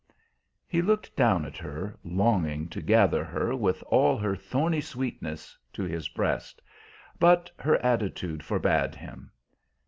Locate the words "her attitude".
7.59-8.41